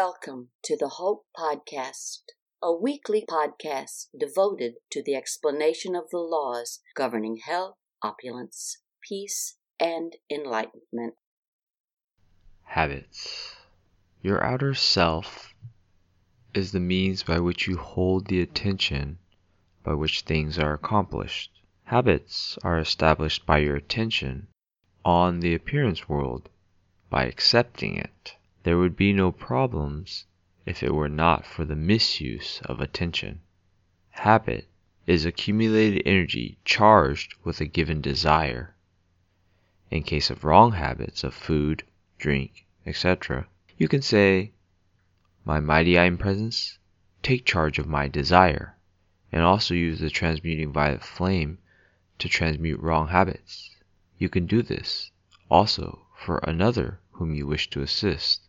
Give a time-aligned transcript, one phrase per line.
[0.00, 2.20] Welcome to the Hope Podcast,
[2.62, 10.14] a weekly podcast devoted to the explanation of the laws governing health, opulence, peace, and
[10.30, 11.14] enlightenment.
[12.62, 13.56] Habits.
[14.22, 15.52] Your outer self
[16.54, 19.18] is the means by which you hold the attention
[19.82, 21.50] by which things are accomplished.
[21.82, 24.46] Habits are established by your attention
[25.04, 26.48] on the appearance world
[27.10, 28.36] by accepting it.
[28.64, 30.26] There would be no problems
[30.66, 33.40] if it were not for the misuse of attention.
[34.10, 34.68] Habit
[35.06, 38.74] is accumulated energy charged with a given desire.
[39.90, 41.82] In case of wrong habits of food,
[42.18, 43.48] drink, etc.,
[43.78, 44.52] you can say,
[45.46, 46.78] My mighty I am presence,
[47.22, 48.76] take charge of my desire,
[49.32, 51.56] and also use the transmuting violet flame
[52.18, 53.70] to transmute wrong habits.
[54.18, 55.10] You can do this
[55.48, 58.42] also for another whom you wish to assist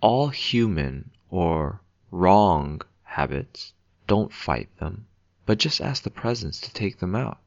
[0.00, 1.80] all human or
[2.10, 3.72] wrong habits,
[4.06, 5.06] don't fight them,
[5.46, 7.40] but just ask the presence to take them out.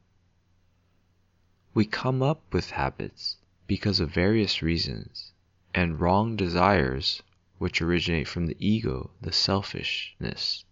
[1.72, 5.32] We come up with habits because of various reasons,
[5.72, 7.22] and wrong desires
[7.58, 10.64] which originate from the ego, the selfishness.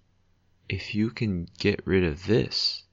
[0.68, 2.84] If you can get rid of this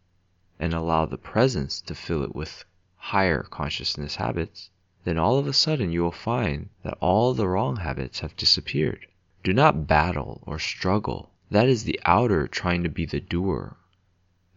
[0.59, 2.65] and allow the presence to fill it with
[2.97, 4.69] higher consciousness habits,
[5.05, 9.05] then all of a sudden you will find that all the wrong habits have disappeared.
[9.43, 11.31] Do not battle or struggle.
[11.51, 13.77] That is the outer trying to be the doer.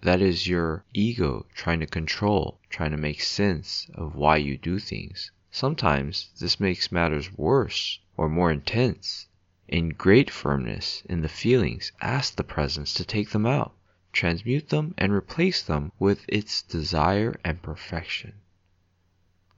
[0.01, 4.79] That is your ego trying to control, trying to make sense of why you do
[4.79, 5.31] things.
[5.51, 9.27] Sometimes this makes matters worse or more intense.
[9.69, 13.75] In great firmness in the feelings, ask the presence to take them out,
[14.12, 18.33] transmute them, and replace them with its desire and perfection.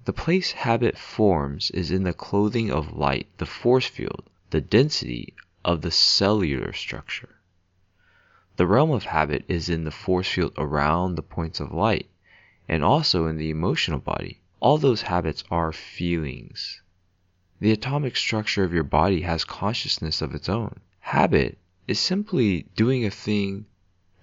[0.06, 5.34] The place habit forms is in the clothing of light, the force field, the density
[5.62, 7.36] of the cellular structure.
[8.56, 12.08] The realm of habit is in the force field around the points of light,
[12.66, 14.40] and also in the emotional body.
[14.58, 16.80] All those habits are feelings.
[17.58, 20.80] The atomic structure of your body has consciousness of its own.
[21.00, 23.66] Habit is simply doing a thing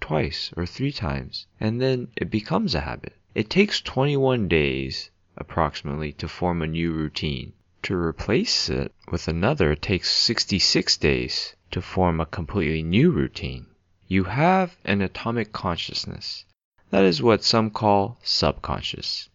[0.00, 3.14] twice or three times, and then it becomes a habit.
[3.36, 5.10] It takes 21 days
[5.40, 7.52] approximately to form a new routine.
[7.82, 13.66] To replace it with another takes 66 days to form a completely new routine.
[14.08, 16.44] You have an atomic consciousness.
[16.90, 19.28] That is what some call subconscious.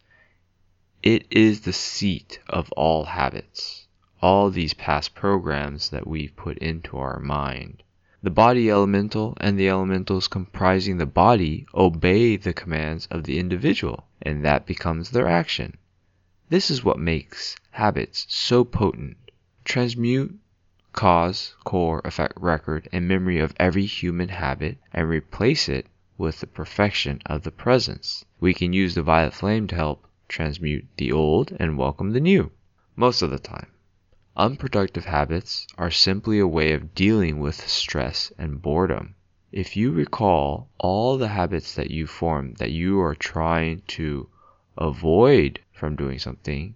[1.04, 3.88] It is the seat of all habits,
[4.22, 7.84] all these past programs that we've put into our mind.
[8.24, 14.08] The body elemental and the elementals comprising the body obey the commands of the individual,
[14.22, 15.78] and that becomes their action.
[16.54, 19.18] This is what makes habits so potent.
[19.66, 20.38] Transmute
[20.92, 26.46] cause, core, effect, record, and memory of every human habit and replace it with the
[26.46, 28.24] perfection of the presence.
[28.40, 32.52] We can use the violet flame to help transmute the old and welcome the new,
[32.96, 33.72] most of the time.
[34.38, 39.16] Unproductive habits are simply a way of dealing with stress and boredom.
[39.52, 44.30] If you recall all the habits that you form that you are trying to
[44.78, 46.74] avoid from doing something,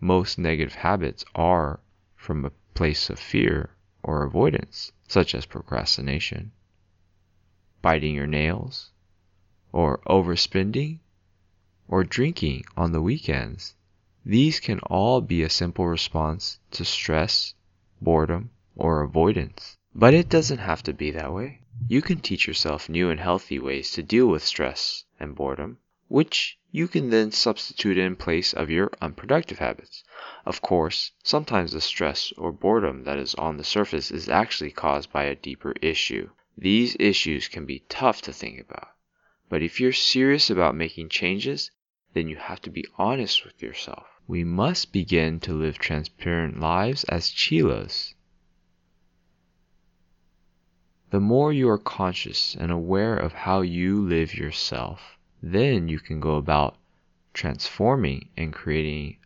[0.00, 1.80] most negative habits are
[2.16, 3.70] from a place of fear
[4.02, 6.50] or avoidance, such as procrastination,
[7.82, 8.90] biting your nails,
[9.72, 10.98] or overspending,
[11.86, 13.74] or drinking on the weekends.
[14.24, 17.54] These can all be a simple response to stress,
[18.00, 19.76] boredom, or avoidance.
[19.94, 21.60] But it doesn't have to be that way.
[21.86, 26.58] You can teach yourself new and healthy ways to deal with stress and boredom which
[26.70, 30.04] you can then substitute in place of your unproductive habits.
[30.44, 35.12] Of course, sometimes the stress or boredom that is on the surface is actually caused
[35.12, 36.30] by a deeper issue.
[36.56, 38.88] These issues can be tough to think about.
[39.48, 41.70] But if you're serious about making changes,
[42.14, 44.06] then you have to be honest with yourself.
[44.28, 48.14] We must begin to live transparent lives as chelas.
[51.10, 56.20] The more you are conscious and aware of how you live yourself, then you can
[56.20, 56.76] go about
[57.34, 59.16] transforming and creating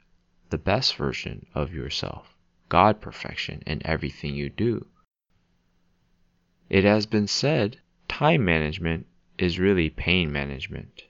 [0.50, 2.36] the best version of yourself,
[2.68, 4.86] God perfection in everything you do.
[6.68, 7.78] It has been said
[8.08, 9.06] time management
[9.38, 11.04] is really pain management.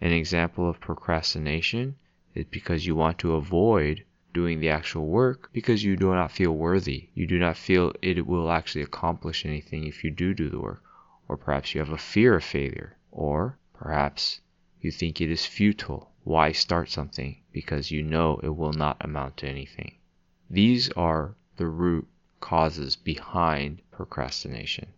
[0.00, 1.96] An example of procrastination
[2.34, 6.56] is because you want to avoid doing the actual work because you do not feel
[6.56, 7.08] worthy.
[7.14, 10.82] You do not feel it will actually accomplish anything if you do do the work.
[11.28, 12.96] Or perhaps you have a fear of failure.
[13.12, 14.42] Or Perhaps
[14.82, 16.12] you think it is futile.
[16.22, 19.96] Why start something because you know it will not amount to anything?
[20.50, 22.06] These are the root
[22.40, 24.92] causes behind procrastination.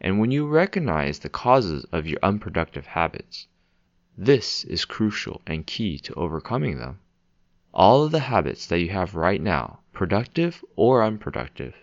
[0.00, 3.48] And when you recognize the causes of your unproductive habits,
[4.16, 7.00] this is crucial and key to overcoming them.
[7.74, 11.74] All of the habits that you have right now, productive or unproductive,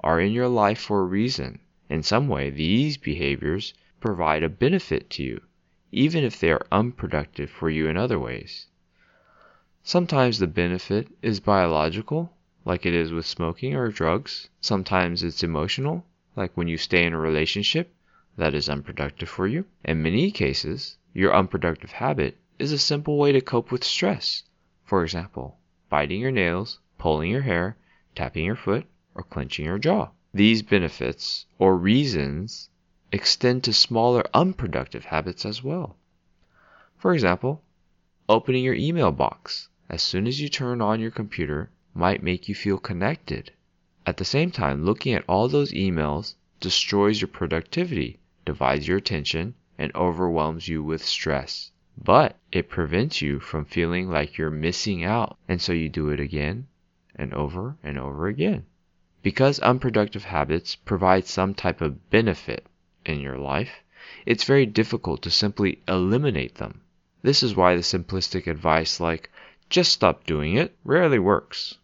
[0.00, 1.60] are in your life for a reason.
[1.90, 5.42] In some way, these behaviors provide a benefit to you,
[5.96, 8.66] even if they are unproductive for you in other ways.
[9.82, 12.30] Sometimes the benefit is biological,
[12.66, 14.50] like it is with smoking or drugs.
[14.60, 16.04] Sometimes it's emotional,
[16.36, 17.94] like when you stay in a relationship
[18.36, 19.64] that is unproductive for you.
[19.84, 24.42] In many cases, your unproductive habit is a simple way to cope with stress.
[24.84, 25.56] For example,
[25.88, 27.78] biting your nails, pulling your hair,
[28.14, 28.84] tapping your foot,
[29.14, 30.10] or clenching your jaw.
[30.34, 32.68] These benefits or reasons
[33.16, 35.96] extend to smaller unproductive habits as well.
[36.98, 37.62] For example,
[38.28, 42.54] opening your email box as soon as you turn on your computer might make you
[42.54, 43.52] feel connected.
[44.04, 49.54] At the same time, looking at all those emails destroys your productivity, divides your attention,
[49.78, 51.70] and overwhelms you with stress.
[51.96, 56.20] But it prevents you from feeling like you're missing out, and so you do it
[56.20, 56.66] again
[57.14, 58.66] and over and over again.
[59.22, 62.66] Because unproductive habits provide some type of benefit
[63.08, 63.82] in your life,
[64.24, 66.80] it's very difficult to simply eliminate them.
[67.22, 69.30] This is why the simplistic advice like,
[69.68, 71.78] just stop doing it, rarely works.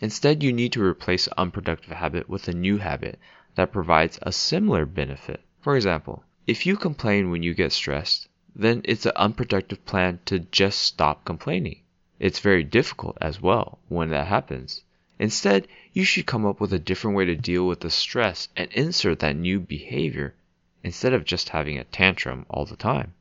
[0.00, 3.18] Instead, you need to replace unproductive habit with a new habit
[3.54, 5.40] that provides a similar benefit.
[5.60, 10.40] For example, if you complain when you get stressed, then it's an unproductive plan to
[10.40, 11.80] just stop complaining.
[12.18, 14.82] It's very difficult as well when that happens.
[15.18, 18.70] Instead, you should come up with a different way to deal with the stress and
[18.72, 20.34] insert that new behavior
[20.82, 23.14] instead of just having a tantrum all the time.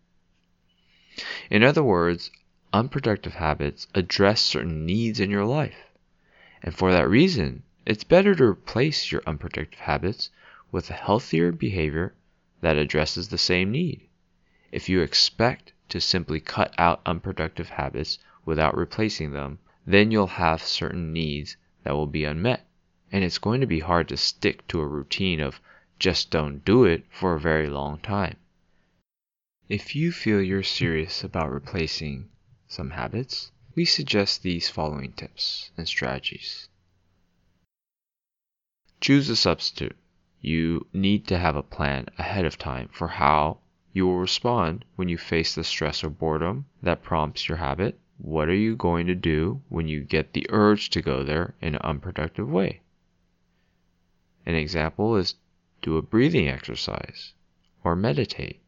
[1.52, 2.32] In other words,
[2.74, 5.92] unproductive habits address certain needs in your life.
[6.64, 10.32] And for that reason, it's better to replace your unproductive habits
[10.72, 12.16] with a healthier behavior
[12.62, 14.02] that addresses the same need.
[14.72, 20.64] If you expect to simply cut out unproductive habits without replacing them, then you'll have
[20.64, 22.66] certain needs that will be unmet.
[23.12, 25.60] And it's going to be hard to stick to a routine of
[26.00, 28.38] just don't do it for a very long time.
[29.70, 32.30] If you feel you're serious about replacing
[32.68, 36.68] some habits, we suggest these following tips and strategies.
[39.00, 39.96] Choose a substitute.
[40.42, 43.60] You need to have a plan ahead of time for how
[43.94, 48.00] you will respond when you face the stress or boredom that prompts your habit.
[48.20, 51.76] What are you going to do when you get the urge to go there in
[51.76, 52.82] an unproductive way?
[54.46, 55.36] An example is
[55.82, 57.34] do a breathing exercise
[57.84, 58.62] or meditate.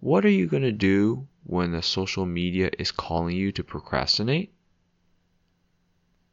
[0.00, 4.52] What are you going to do when the social media is calling you to procrastinate?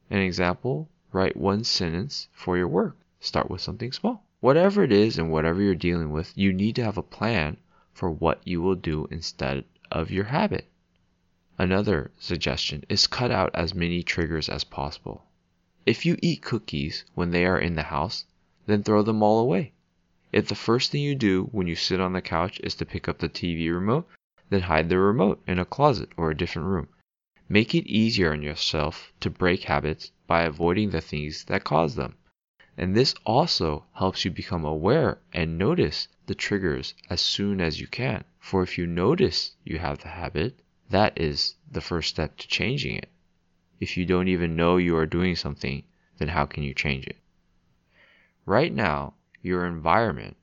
[0.09, 2.97] An example, write one sentence for your work.
[3.19, 4.23] Start with something small.
[4.39, 7.57] Whatever it is and whatever you're dealing with, you need to have a plan
[7.93, 10.67] for what you will do instead of your habit.
[11.59, 15.25] Another suggestion is cut out as many triggers as possible.
[15.87, 18.25] If you eat cookies when they are in the house,
[18.67, 19.73] then throw them all away.
[20.31, 23.07] If the first thing you do when you sit on the couch is to pick
[23.07, 24.07] up the TV remote,
[24.49, 26.89] then hide the remote in a closet or a different room.
[27.49, 32.17] Make it easier on yourself to break habits by avoiding the things that cause them.
[32.77, 37.87] And this also helps you become aware and notice the triggers as soon as you
[37.87, 38.25] can.
[38.37, 42.95] For if you notice you have the habit, that is the first step to changing
[42.95, 43.09] it.
[43.79, 45.83] If you don't even know you are doing something,
[46.17, 47.17] then how can you change it?
[48.45, 50.37] Right now, your environment,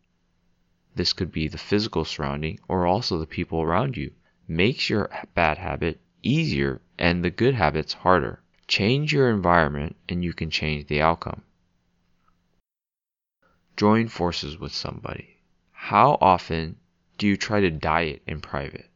[0.94, 4.12] this could be the physical surrounding or also the people around you,
[4.46, 8.40] makes your bad habit easier and the good habits harder.
[8.68, 11.42] Change your environment and you can change the outcome.
[13.76, 15.38] Join forces with somebody.
[15.72, 16.76] How often
[17.18, 18.88] do you try to diet in private?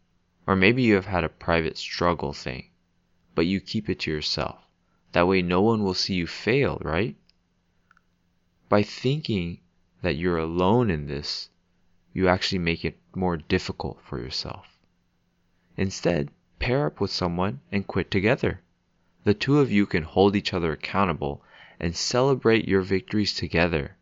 [0.49, 2.71] Or maybe you have had a private struggle thing,
[3.35, 4.64] but you keep it to yourself.
[5.12, 7.17] That way no one will see you fail, right?
[8.71, 9.61] By thinking
[10.00, 11.50] that you're alone in this,
[12.14, 14.78] you actually make it more difficult for yourself.
[15.76, 18.62] Instead, pair up with someone and quit together.
[19.25, 21.45] The two of you can hold each other accountable
[21.78, 23.99] and celebrate your victories together.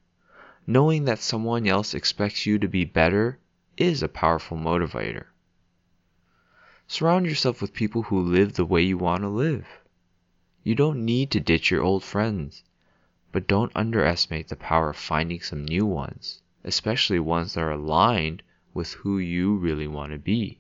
[0.65, 3.41] Knowing that someone else expects you to be better
[3.77, 5.25] is a powerful motivator.
[6.89, 9.67] Surround yourself with people who live the way you want to live.
[10.63, 12.63] You don't need to ditch your old friends
[13.37, 18.43] but don't underestimate the power of finding some new ones, especially ones that are aligned
[18.73, 20.59] with who you really want to be.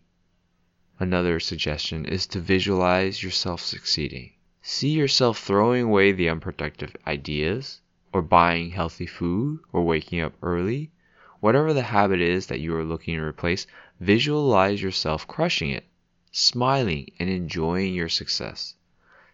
[0.98, 4.32] Another suggestion is to visualize yourself succeeding.
[4.60, 7.80] See yourself throwing away the unproductive ideas,
[8.12, 10.90] or buying healthy food, or waking up early.
[11.40, 13.66] Whatever the habit is that you are looking to replace,
[14.00, 15.86] visualize yourself crushing it,
[16.38, 18.74] smiling and enjoying your success.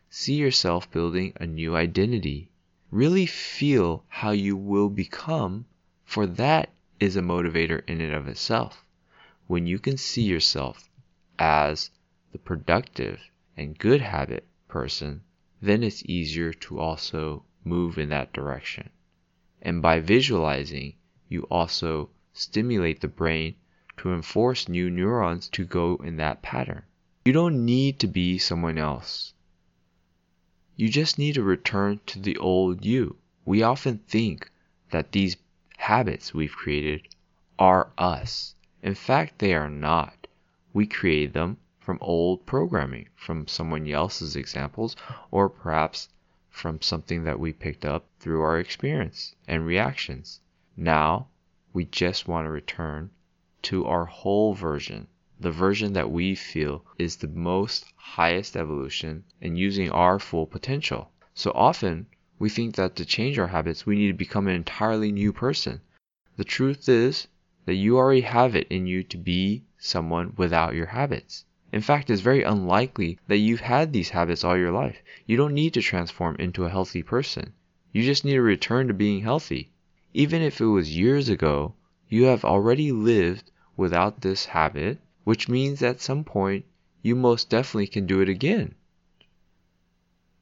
[0.08, 2.48] See yourself building a new identity.
[2.92, 5.66] Really feel how you will become,
[6.04, 8.84] for that is a motivator in and of itself.
[9.48, 10.88] When you can see yourself
[11.40, 11.90] as
[12.30, 13.20] the productive
[13.56, 15.22] and good habit person,
[15.60, 18.90] then it's easier to also move in that direction.
[19.60, 20.94] And by visualizing,
[21.28, 23.56] you also stimulate the brain
[23.96, 26.84] to enforce new neurons to go in that pattern.
[27.24, 29.32] You don't need to be someone else.
[30.74, 33.16] You just need to return to the old you.
[33.44, 34.50] We often think
[34.90, 35.36] that these
[35.76, 37.06] habits we've created
[37.60, 38.56] are us.
[38.82, 40.26] In fact, they are not.
[40.72, 44.96] We create them from old programming, from someone else's examples,
[45.30, 46.08] or perhaps
[46.50, 50.40] from something that we picked up through our experience and reactions.
[50.76, 51.28] Now,
[51.72, 53.10] we just want to return
[53.62, 55.06] to our whole version,
[55.42, 61.10] the version that we feel is the most highest evolution and using our full potential.
[61.34, 62.06] So often,
[62.38, 65.80] we think that to change our habits, we need to become an entirely new person.
[66.36, 67.26] The truth is
[67.66, 71.44] that you already have it in you to be someone without your habits.
[71.72, 75.02] In fact, it's very unlikely that you've had these habits all your life.
[75.26, 77.52] You don't need to transform into a healthy person.
[77.92, 79.72] You just need to return to being healthy.
[80.14, 81.74] Even if it was years ago,
[82.08, 86.64] you have already lived without this habit, which means at some point
[87.02, 88.74] you most definitely can do it again.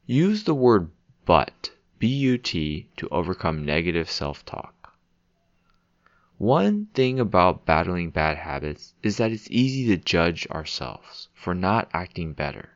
[0.05, 0.89] Use the word
[1.25, 4.93] but, B U T, to overcome negative self talk.
[6.37, 11.89] One thing about battling bad habits is that it's easy to judge ourselves for not
[11.93, 12.69] acting better.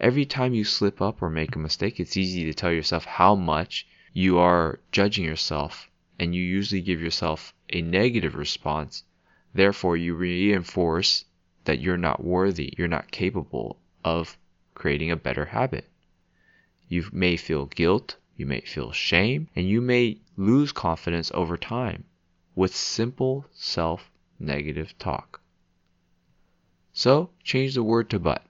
[0.00, 3.36] Every time you slip up or make a mistake, it's easy to tell yourself how
[3.36, 9.04] much you are judging yourself, and you usually give yourself a negative response.
[9.54, 11.24] Therefore, you reinforce
[11.68, 14.38] that you're not worthy, you're not capable of
[14.72, 15.84] creating a better habit.
[16.88, 22.04] You may feel guilt, you may feel shame, and you may lose confidence over time
[22.54, 25.42] with simple self negative talk.
[26.94, 28.46] So change the word to but.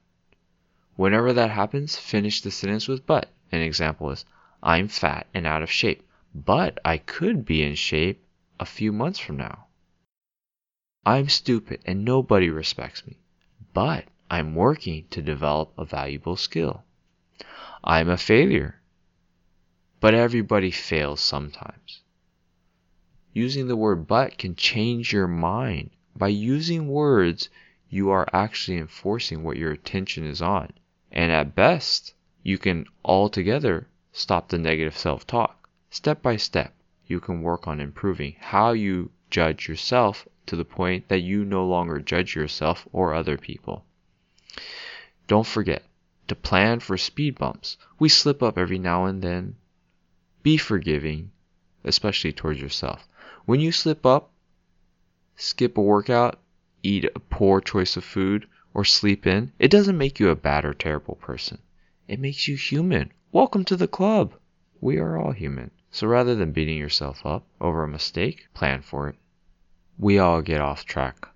[0.95, 3.33] Whenever that happens, finish the sentence with but.
[3.51, 4.25] An example is
[4.63, 8.25] I'm fat and out of shape, but I could be in shape
[8.61, 9.67] a few months from now.
[11.09, 13.17] I'm stupid and nobody respects me,
[13.73, 16.85] but I'm working to develop a valuable skill.
[17.83, 18.83] I'm a failure,
[20.01, 22.03] but everybody fails sometimes.
[23.33, 25.93] Using the word but can change your mind.
[26.15, 27.49] By using words,
[27.89, 30.75] you are actually enforcing what your attention is on.
[31.11, 32.13] And at best,
[32.43, 35.71] you can altogether stop the negative self talk.
[35.89, 36.75] Step by step,
[37.07, 41.67] you can work on improving how you judge yourself to the point that you no
[41.67, 43.85] longer judge yourself or other people.
[45.27, 45.85] Don't forget
[46.27, 47.77] to plan for speed bumps.
[47.99, 49.57] We slip up every now and then.
[50.43, 51.31] Be forgiving,
[51.85, 53.09] especially towards yourself.
[53.45, 54.31] When you slip up,
[55.37, 56.39] skip a workout,
[56.83, 60.65] eat a poor choice of food, or sleep in, it doesn't make you a bad
[60.65, 61.59] or terrible person.
[62.07, 63.13] It makes you human.
[63.33, 64.35] Welcome to the club.
[64.81, 65.71] We are all human.
[65.91, 69.17] So rather than beating yourself up over a mistake, plan for it.
[70.01, 71.27] We all get off track.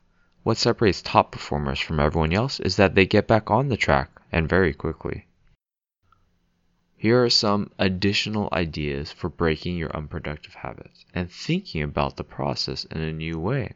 [0.44, 4.10] What separates top performers from everyone else is that they get back on the track
[4.30, 5.26] and very quickly.
[6.96, 12.84] Here are some additional ideas for breaking your unproductive habits and thinking about the process
[12.84, 13.72] in a new way.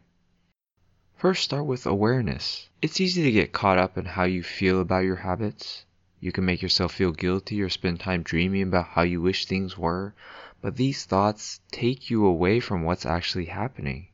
[1.17, 2.69] First, start with awareness.
[2.81, 5.85] It's easy to get caught up in how you feel about your habits.
[6.21, 9.77] You can make yourself feel guilty or spend time dreaming about how you wish things
[9.77, 10.15] were,
[10.61, 14.07] but these thoughts take you away from what's actually happening.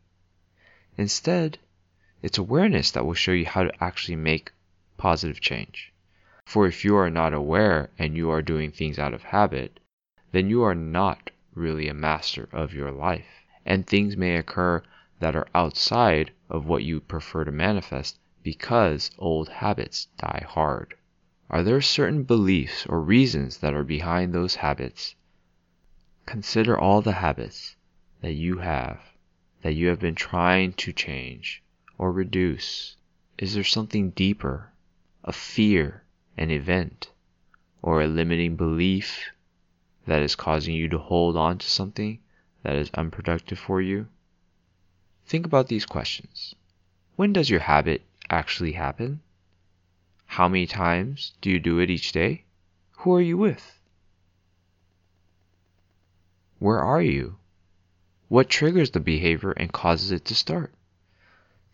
[0.99, 1.59] Instead,
[2.21, 4.53] it's awareness that will show you how to actually make
[4.99, 5.93] positive change.
[6.45, 9.81] For if you are not aware and you are doing things out of habit,
[10.33, 14.83] then you are not really a master of your life, and things may occur
[15.19, 20.95] that are outside of what you prefer to manifest because old habits die hard.
[21.49, 25.15] Are there certain beliefs or reasons that are behind those habits?
[26.27, 27.77] Consider all the habits
[28.21, 29.12] that you have
[29.63, 31.63] that you have been trying to change
[31.97, 32.97] or reduce.
[33.39, 34.73] Is there something deeper,
[35.25, 36.03] a fear,
[36.37, 37.11] an event
[37.81, 39.31] or a limiting belief
[40.07, 42.19] that is causing you to hold on to something
[42.63, 44.07] that is unproductive for you?
[45.27, 46.55] Think about these questions.
[47.17, 49.21] When does your habit actually happen?
[50.27, 52.45] How many times do you do it each day?
[52.99, 53.79] Who are you with?
[56.59, 57.37] Where are you?
[58.33, 60.73] What triggers the behavior and causes it to start?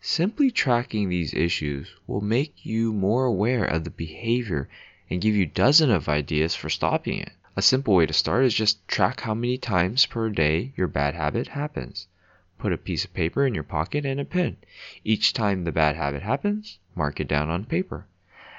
[0.01, 4.67] Simply tracking these issues will make you more aware of the behavior
[5.09, 7.31] and give you dozens of ideas for stopping it.
[7.55, 11.15] A simple way to start is just track how many times per day your bad
[11.15, 12.09] habit happens.
[12.57, 14.57] Put a piece of paper in your pocket and a pen.
[15.05, 18.05] Each time the bad habit happens, mark it down on paper.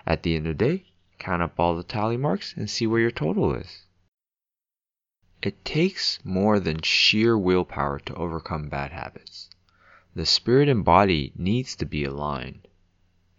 [0.07, 0.85] At the end of the day,
[1.19, 3.83] count up all the tally marks and see where your total is.
[5.42, 9.49] It takes more than sheer willpower to overcome bad habits.
[10.14, 12.68] The spirit and body needs to be aligned.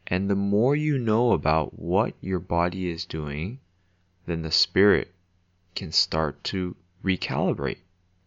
[0.08, 3.60] And the more you know about what your body is doing,
[4.26, 5.14] then the spirit
[5.76, 7.84] can start to recalibrate.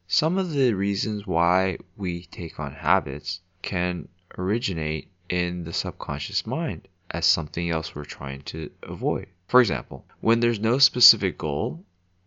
[0.07, 4.07] Some of the reasons why we take on habits can
[4.39, 9.27] originate in the subconscious mind as something else we're trying to avoid.
[9.49, 11.85] For example, when there's no specific goal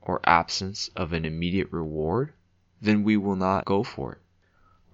[0.08, 2.32] or absence of an immediate reward,
[2.82, 4.22] then we will not go for it.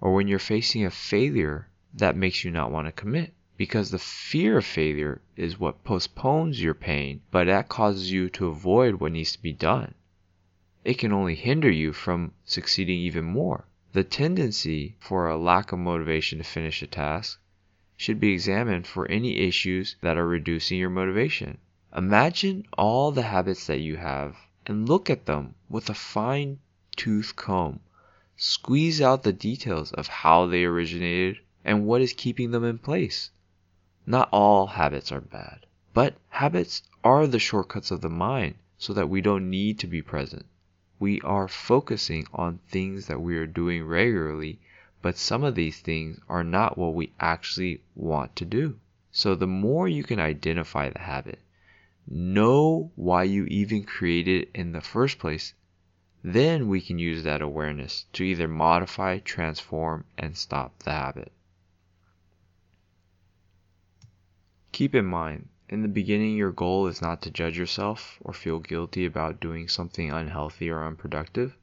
[0.00, 3.98] Or when you're facing a failure that makes you not want to commit, because the
[4.00, 9.12] fear of failure is what postpones your pain, but that causes you to avoid what
[9.12, 9.94] needs to be done.
[10.84, 13.68] It can only hinder you from succeeding even more.
[13.92, 17.40] The tendency for a lack of motivation to finish a task
[17.96, 21.58] should be examined for any issues that are reducing your motivation.
[21.96, 26.58] Imagine all the habits that you have and look at them with a fine
[26.96, 27.80] tooth comb.
[28.36, 33.30] Squeeze out the details of how they originated and what is keeping them in place.
[34.06, 39.08] Not all habits are bad, but habits are the shortcuts of the mind so that
[39.08, 40.46] we don't need to be present.
[40.98, 44.60] We are focusing on things that we are doing regularly,
[45.02, 48.78] but some of these things are not what we actually want to do.
[49.10, 51.38] So the more you can identify the habit,
[52.06, 55.54] know why you even created it in the first place,
[56.22, 61.32] then we can use that awareness to either modify, transform, and stop the habit.
[64.72, 68.58] Keep in mind, in the beginning, your goal is not to judge yourself or feel
[68.58, 71.56] guilty about doing something unhealthy or unproductive.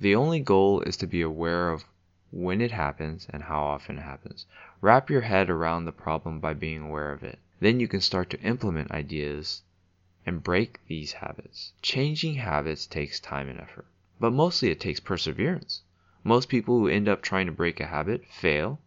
[0.00, 1.84] The only goal is to be aware of
[2.30, 4.44] when it happens and how often it happens.
[4.80, 7.38] Wrap your head around the problem by being aware of it.
[7.58, 9.62] Then you can start to implement ideas
[10.28, 11.72] and break these habits.
[11.80, 13.86] Changing habits takes time and effort,
[14.20, 15.80] but mostly it takes perseverance.
[16.22, 18.78] Most people who end up trying to break a habit fail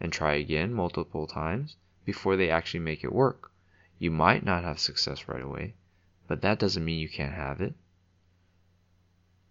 [0.00, 3.52] and try again multiple times before they actually make it work.
[4.00, 5.74] You might not have success right away,
[6.26, 7.76] but that doesn't mean you can't have it.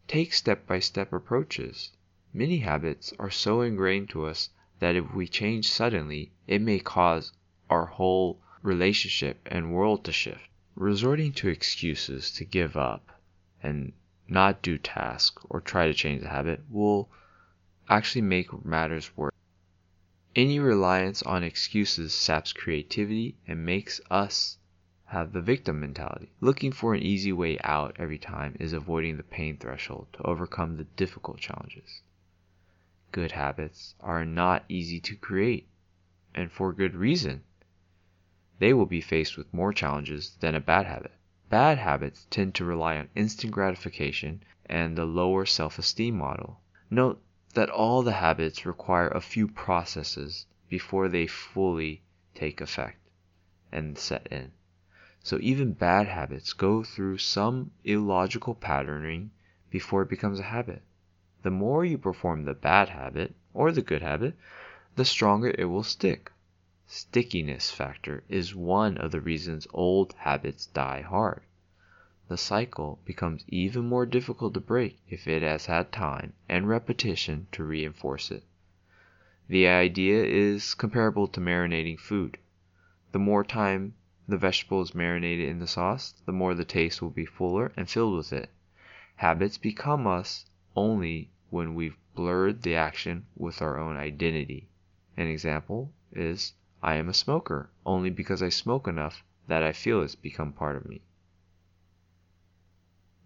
[0.10, 1.92] Take step by step approaches.
[2.34, 4.50] Many habits are so ingrained to us
[4.80, 7.32] that if we change suddenly, it may cause
[7.70, 10.50] our whole relationship and world to shift.
[10.78, 13.22] Resorting to excuses to give up
[13.64, 13.94] and
[14.28, 17.10] not do tasks or try to change the habit will
[17.88, 19.32] actually make matters worse.
[20.36, 24.58] Any reliance on excuses saps creativity and makes us
[25.06, 26.34] have the victim mentality.
[26.42, 30.76] Looking for an easy way out every time is avoiding the pain threshold to overcome
[30.76, 32.02] the difficult challenges.
[33.14, 35.70] Good habits are not easy to create,
[36.34, 37.46] and for good reason
[38.60, 41.12] they will be faced with more challenges than a bad habit.
[41.50, 46.62] Bad habits tend to rely on instant gratification and the lower self esteem model.
[46.90, 47.22] Note
[47.54, 52.02] that all the habits require a few processes before they fully
[52.34, 53.10] take effect
[53.72, 54.52] and set in.
[55.24, 59.32] So even bad habits go through some illogical patterning
[59.70, 60.82] before it becomes a habit.
[61.42, 64.36] The more you perform the bad habit or the good habit,
[64.96, 66.32] the stronger it will stick.
[66.88, 71.42] Stickiness factor is one of the reasons old habits die hard.
[72.28, 77.48] The cycle becomes even more difficult to break if it has had time and repetition
[77.54, 78.44] to reinforce it.
[79.48, 82.38] The idea is comparable to marinating food.
[83.12, 83.96] The more time
[84.28, 87.90] the vegetable is marinated in the sauce, the more the taste will be fuller and
[87.90, 88.52] filled with it.
[89.16, 90.46] Habits become us
[90.76, 94.68] only when we've blurred the action with our own identity.
[95.18, 96.54] An example is
[96.88, 100.76] I am a smoker only because I smoke enough that I feel it's become part
[100.76, 101.02] of me.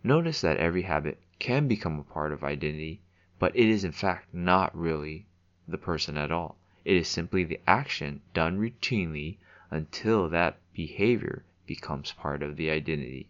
[0.01, 3.01] Notice that every habit can become a part of identity,
[3.37, 5.27] but it is in fact not really
[5.67, 6.57] the person at all.
[6.85, 13.27] It is simply the action done routinely until that behavior becomes part of the identity.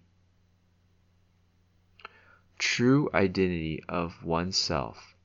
[2.60, 5.16] True identity of oneself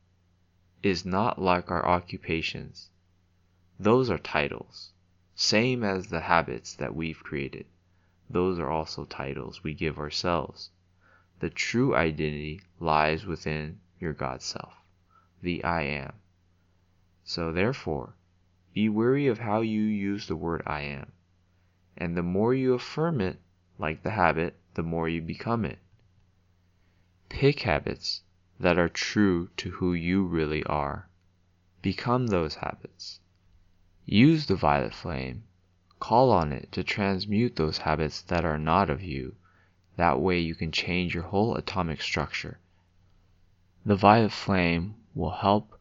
[0.83, 2.89] is not like our occupations.
[3.79, 4.93] Those are titles
[5.35, 7.67] same as the habits that we've created.
[8.31, 10.71] those are also titles we give ourselves.
[11.41, 14.75] The true identity lies within your God self,
[15.43, 16.13] the I am.
[17.25, 18.15] So, therefore,
[18.73, 21.13] be wary of how you use the word I am.
[21.97, 23.41] And the more you affirm it,
[23.79, 25.79] like the habit, the more you become it.
[27.29, 28.23] Pick habits
[28.61, 31.09] that are true to who you really are.
[31.83, 33.21] Become those habits.
[34.07, 35.45] Use the violet flame.
[35.99, 39.35] Call on it to transmute those habits that are not of you.
[39.97, 42.59] That way you can change your whole atomic structure.
[43.87, 45.81] The violet flame will help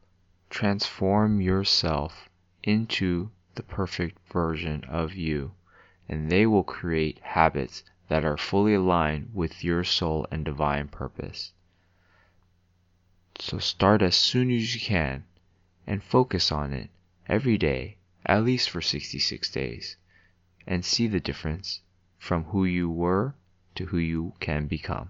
[0.50, 2.30] transform yourself
[2.64, 5.52] into the perfect version of you,
[6.08, 11.52] and they will create habits that are fully aligned with your soul and divine purpose.
[13.38, 15.26] So start as soon as you can
[15.86, 16.90] and focus on it
[17.28, 19.98] every day, at least for 66 days,
[20.66, 21.82] and see the difference
[22.18, 23.36] from who you were
[23.76, 25.10] to who you can become.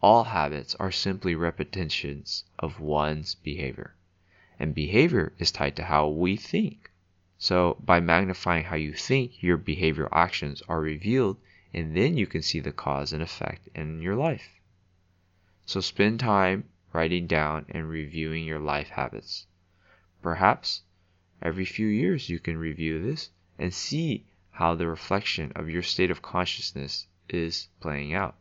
[0.00, 3.94] All habits are simply repetitions of one's behavior,
[4.58, 6.90] and behavior is tied to how we think.
[7.38, 11.38] So, by magnifying how you think, your behavioral actions are revealed,
[11.72, 14.60] and then you can see the cause and effect in your life.
[15.66, 19.46] So, spend time writing down and reviewing your life habits.
[20.22, 20.82] Perhaps
[21.42, 26.10] every few years you can review this and see how the reflection of your state
[26.10, 28.34] of consciousness is playing out.